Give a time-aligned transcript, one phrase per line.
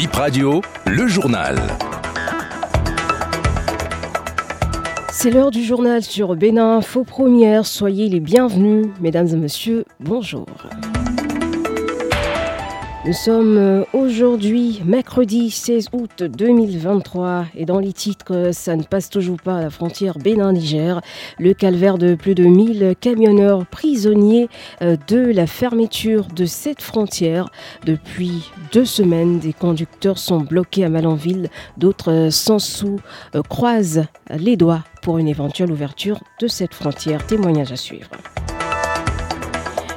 [0.00, 1.58] Bip Radio, le journal.
[5.12, 7.66] C'est l'heure du journal sur Bénin Faux Première.
[7.66, 9.84] Soyez les bienvenus, mesdames et messieurs.
[10.00, 10.46] Bonjour.
[13.06, 19.08] Nous sommes euh, aujourd'hui mercredi 16 août 2023 et dans les titres, ça ne passe
[19.08, 21.00] toujours pas à la frontière Bénin-Niger.
[21.38, 24.50] Le calvaire de plus de 1000 camionneurs prisonniers
[24.82, 27.48] euh, de la fermeture de cette frontière.
[27.86, 31.48] Depuis deux semaines, des conducteurs sont bloqués à Malanville,
[31.78, 33.00] d'autres euh, sans sous
[33.48, 37.26] croisent les doigts pour une éventuelle ouverture de cette frontière.
[37.26, 38.10] Témoignage à suivre.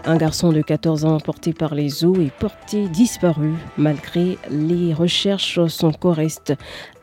[0.06, 3.54] Un garçon de 14 ans porté par les eaux est porté disparu.
[3.78, 6.54] Malgré les recherches, son corps reste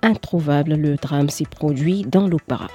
[0.03, 0.75] introuvable.
[0.75, 2.69] Le drame s'est produit dans l'Opara.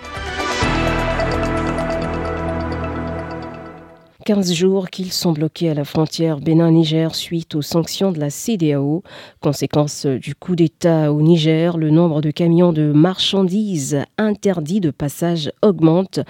[4.26, 9.04] 15 jours qu'ils sont bloqués à la frontière Bénin-Niger suite aux sanctions de la CDAO.
[9.40, 15.52] Conséquence du coup d'État au Niger, le nombre de camions de marchandises interdits de passage
[15.62, 16.22] augmente.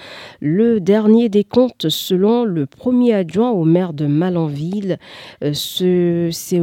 [0.41, 4.97] Le dernier des comptes, selon le premier adjoint au maire de Malanville,
[5.41, 6.61] euh, c'est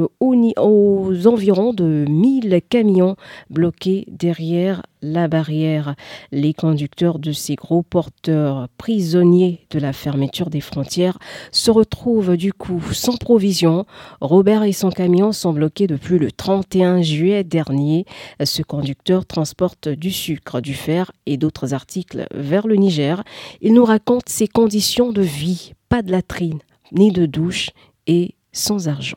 [0.58, 3.16] aux environs de 1000 camions
[3.48, 5.95] bloqués derrière la barrière.
[6.31, 11.19] Les conducteurs de ces gros porteurs prisonniers de la fermeture des frontières
[11.50, 13.84] se retrouvent du coup sans provision.
[14.20, 18.06] Robert et son camion sont bloqués depuis le 31 juillet dernier.
[18.42, 23.22] Ce conducteur transporte du sucre, du fer et d'autres articles vers le Niger.
[23.61, 26.61] Il nous raconte ses conditions de vie, pas de latrine,
[26.92, 27.70] ni de douche
[28.06, 29.16] et sans argent.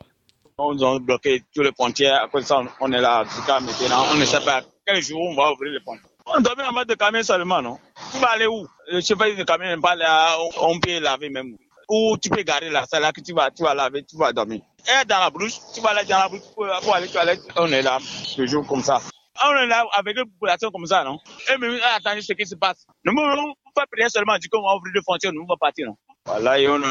[0.58, 2.28] On a bloqué tous les frontières.
[2.40, 3.24] Ça, on est là.
[3.46, 5.98] Maintenant, on ne sait pas quel jour on va ouvrir les ponts.
[6.26, 7.78] On doit bien mettre de camion seulement, non?
[8.12, 8.66] Tu vas aller où?
[8.88, 11.56] Le chauffeur de camion n'est pas là, on peut laver même.
[11.88, 14.32] Ou tu peux garer là, c'est là que tu vas, tu vas laver, tu vas
[14.32, 14.60] dormir.
[14.88, 17.40] Et dans la brousse, tu vas aller dans la brousse pour, aller toilette.
[17.56, 17.98] On est là,
[18.34, 19.00] toujours comme ça.
[19.44, 21.18] On est là avec une population comme ça, non?
[21.52, 22.86] Et même attendez ce qui se passe.
[23.04, 25.56] Nous ne pouvons pas prier seulement du coup on va ouvrir les frontières, nous va
[25.60, 25.96] partir, non?
[26.24, 26.82] Voilà, on,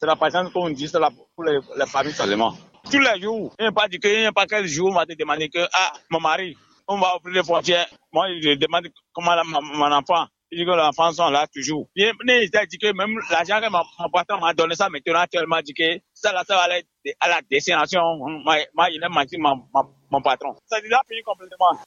[0.00, 0.98] c'est la patience qu'on dit, c'est
[1.36, 2.56] pour les, les familles seulement.
[2.90, 5.06] Tous les jours, il n'y a pas qu'il n'y a pas quel jour on va
[5.06, 6.56] te demander que, ah, mon mari,
[6.90, 7.86] on va ouvrir les frontières.
[8.12, 10.26] Moi, je demande comment mon enfant.
[10.50, 11.88] Je dis que les enfants sont là toujours.
[11.94, 15.72] Bien, il dit que même l'argent que mon patron m'a donné ça maintenant actuellement, dit
[15.72, 16.84] que ça, là, ça va aller
[17.20, 18.00] à la destination.
[18.44, 19.62] Moi, il a menti mon,
[20.10, 20.56] mon patron.
[20.66, 21.78] Ça a déjà fini complètement.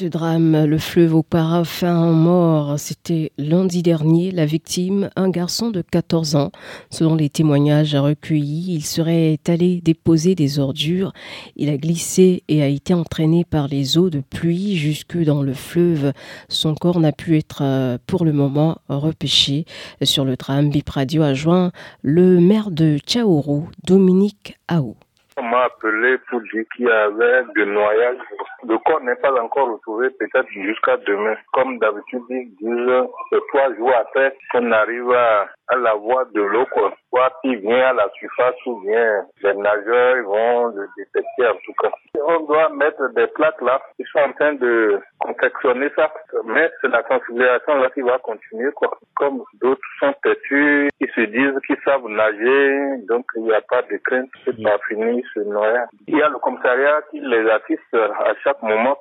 [0.00, 4.30] Ce drame, le fleuve au paraffin mort, c'était lundi dernier.
[4.30, 6.52] La victime, un garçon de 14 ans.
[6.88, 11.12] Selon les témoignages recueillis, il serait allé déposer des ordures.
[11.56, 15.52] Il a glissé et a été entraîné par les eaux de pluie jusque dans le
[15.52, 16.14] fleuve.
[16.48, 19.66] Son corps n'a pu être euh, pour le moment repêché.
[20.02, 24.96] Sur le drame, Bip Radio a joint le maire de Tchaourou, Dominique Aou.
[25.36, 28.18] On m'a appelé pour dire qu'il y avait de noyage.
[28.66, 31.36] Le corps n'est pas encore retrouvé, peut-être jusqu'à demain.
[31.52, 36.92] Comme d'habitude, ils disent, trois jours après qu'on arrive à, la voie de l'eau, quoi.
[37.10, 41.54] Soit il vient à la surface ou bien les nageurs ils vont le détecter en
[41.64, 41.90] tout cas.
[42.26, 43.80] On doit mettre des plaques là.
[43.98, 46.12] Ils sont en train de confectionner ça.
[46.44, 48.98] Mais c'est la configuration là qui va continuer, quoi.
[49.16, 53.82] Comme d'autres sont têtus, ils se disent qu'ils savent nager, donc il n'y a pas
[53.82, 54.30] de crainte.
[54.44, 58.96] C'est pas fini Il y a le commissariat qui les assiste à chaque moment.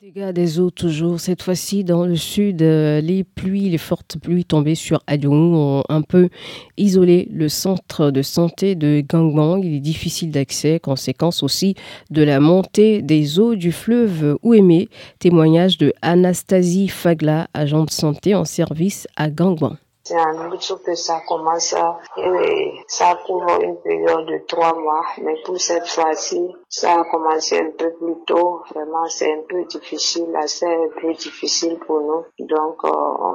[0.00, 4.46] Dégâts des eaux toujours, cette fois-ci dans le sud, euh, les pluies, les fortes pluies
[4.46, 6.30] tombées sur Adjong ont un peu
[6.78, 9.62] isolé le centre de santé de Gangbang.
[9.62, 11.74] Il est difficile d'accès, conséquence aussi
[12.10, 14.88] de la montée des eaux du fleuve Ouémé.
[15.18, 19.76] Témoignage de Anastasie Fagla, agent de santé en service à Gangbang.
[20.08, 21.74] C'est en août que ça commence
[22.16, 25.04] et ça couvre une période de trois mois.
[25.20, 28.62] Mais pour cette fois-ci, ça a commencé un peu plus tôt.
[28.74, 32.24] Vraiment, c'est un peu difficile, assez un peu difficile pour nous.
[32.38, 33.34] Donc, euh, on,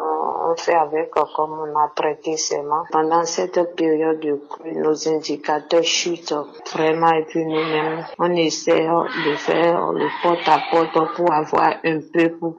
[0.55, 2.83] fait avec comme on a prêté mains.
[2.91, 4.39] Pendant cette période de
[4.75, 6.35] nos indicateurs chutent
[6.73, 12.55] vraiment et puis nous-mêmes, on essaie de faire le porte-à-porte pour avoir un peu, pour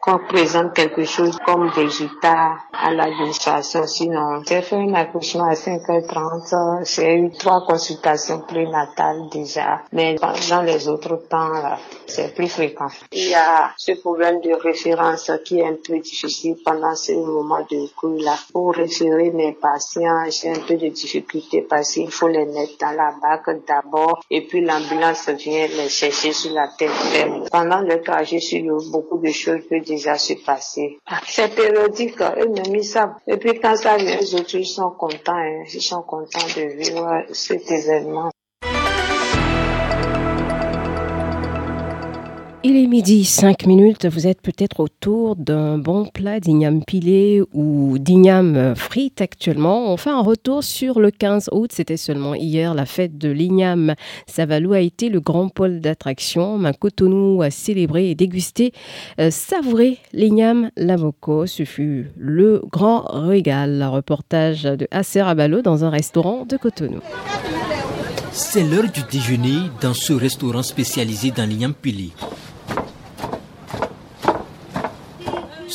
[0.00, 3.86] qu'on présente quelque chose comme résultat à l'administration.
[3.86, 6.84] Sinon, j'ai fait un accouchement à 5h30.
[6.94, 9.80] J'ai eu trois consultations prénatales déjà.
[9.92, 11.52] Mais dans les autres temps,
[12.06, 12.88] c'est plus fréquent.
[13.12, 17.66] Il y a ce problème de référence qui est un peu difficile pendant ce moment
[17.70, 18.36] de cours-là.
[18.52, 22.92] Pour référer mes patients, j'ai un peu de difficulté parce qu'il faut les mettre dans
[22.92, 27.44] la bac d'abord et puis l'ambulance vient les chercher sur la tête ferme.
[27.50, 30.98] Pendant le trajet sur beaucoup de choses peuvent déjà se passer.
[31.26, 32.20] C'est périodique.
[32.20, 33.16] Eux-mêmes, ça.
[33.26, 35.64] Et puis quand ça vient, les autres, ils sont contents, hein.
[35.72, 38.30] ils sont contents de vivre cet événement.
[42.68, 47.96] Il est midi 5 minutes, vous êtes peut-être autour d'un bon plat d'igname pilé ou
[47.96, 49.92] d'igname frite actuellement.
[49.92, 53.94] On fait un retour sur le 15 août, c'était seulement hier, la fête de l'igname
[54.26, 56.60] Savalou a été le grand pôle d'attraction.
[56.80, 58.72] Cotonou a célébré et dégusté,
[59.20, 61.46] euh, savouré l'igname Lavoko.
[61.46, 63.88] Ce fut le grand régal.
[63.88, 66.98] Reportage de Acer Abalo dans un restaurant de Cotonou.
[68.32, 72.10] C'est l'heure du déjeuner dans ce restaurant spécialisé dans l'igname pilé.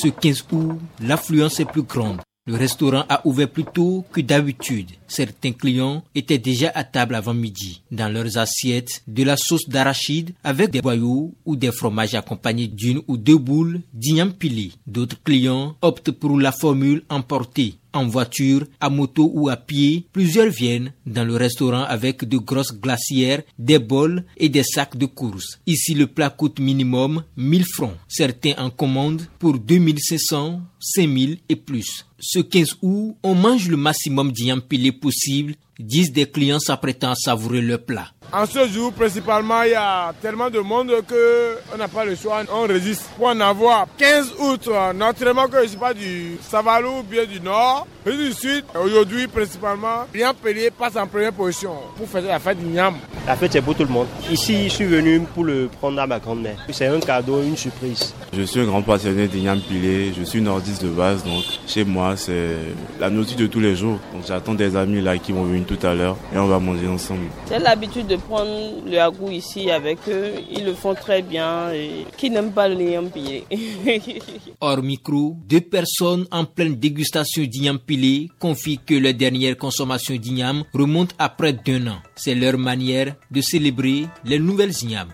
[0.01, 2.21] Ce 15 août, l'affluence est plus grande.
[2.47, 4.89] Le restaurant a ouvert plus tôt que d'habitude.
[5.11, 10.31] Certains clients étaient déjà à table avant midi, dans leurs assiettes, de la sauce d'arachide
[10.41, 14.71] avec des boyaux ou des fromages accompagnés d'une ou deux boules d'igname pilé.
[14.87, 20.49] D'autres clients optent pour la formule emportée, en voiture, à moto ou à pied, plusieurs
[20.49, 25.59] viennent dans le restaurant avec de grosses glacières, des bols et des sacs de course.
[25.67, 27.97] Ici, le plat coûte minimum 1000 francs.
[28.07, 32.05] Certains en commandent pour 2500, 5000 et plus.
[32.19, 34.31] Ce 15 août, on mange le maximum
[34.61, 38.11] pilé possible, disent des clients s'apprêtant à savourer le plat.
[38.33, 42.43] En ce jour, principalement, il y a tellement de monde qu'on n'a pas le choix.
[42.53, 44.69] On résiste pour en avoir 15 août.
[44.95, 48.63] Naturellement que je ne suis pas du Savalou ou bien du Nord, mais du Sud.
[48.81, 52.95] Aujourd'hui, principalement, bien payé passe en première position pour faire la fête du Niam.
[53.27, 54.07] La fête, c'est pour tout le monde.
[54.31, 56.55] Ici, je suis venu pour le prendre à ma grand-mère.
[56.71, 58.13] C'est un cadeau, une surprise.
[58.31, 60.13] Je suis un grand passionné d'igname pilé.
[60.17, 62.55] Je suis nordiste de base, donc chez moi, c'est
[62.97, 63.99] la nourriture de tous les jours.
[64.13, 66.87] Donc j'attends des amis là qui vont venir tout à l'heure et on va manger
[66.87, 67.25] ensemble.
[67.49, 70.33] J'ai l'habitude de prendre le agou ici avec eux.
[70.51, 71.71] Ils le font très bien.
[71.73, 73.45] Et qui n'aime pas le l'igname pilé
[74.61, 80.63] Hors micro, deux personnes en pleine dégustation d'igname pilé confient que leur dernière consommation d'igname
[80.73, 81.97] remonte à près d'un an.
[82.15, 85.11] C'est leur manière de célébrer les nouvelles ignames.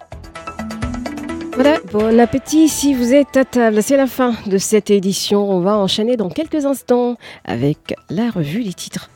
[1.58, 3.82] Voilà, bon appétit si vous êtes à table.
[3.82, 5.50] C'est la fin de cette édition.
[5.50, 9.10] On va enchaîner dans quelques instants avec la revue des titres.